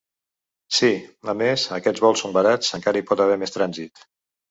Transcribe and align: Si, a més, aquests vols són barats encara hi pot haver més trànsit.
Si, 0.77 0.89
a 1.35 1.35
més, 1.43 1.67
aquests 1.79 2.07
vols 2.07 2.25
són 2.25 2.35
barats 2.41 2.75
encara 2.81 3.03
hi 3.05 3.09
pot 3.13 3.27
haver 3.27 3.41
més 3.45 3.59
trànsit. 3.61 4.07